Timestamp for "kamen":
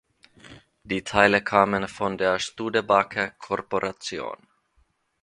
1.43-1.87